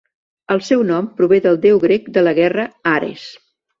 El 0.53 0.61
seu 0.69 0.79
nom 0.91 1.11
prové 1.19 1.39
del 1.47 1.59
deu 1.67 1.77
grec 1.85 2.07
de 2.17 2.25
la 2.29 2.33
guerra 2.41 2.67
Ares. 2.97 3.29